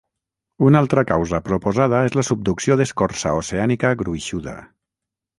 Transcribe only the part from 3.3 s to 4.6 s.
oceànica gruixuda.